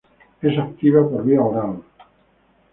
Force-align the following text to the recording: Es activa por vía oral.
Es 0.41 0.57
activa 0.57 1.07
por 1.07 1.23
vía 1.23 1.43
oral. 1.43 1.83